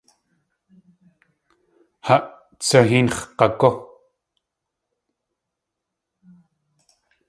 Ha 2.05 2.15
tsu 2.59 2.79
héenx̲ 2.89 3.21
g̲agú! 3.37 3.71